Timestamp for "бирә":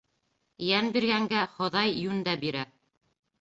2.47-2.65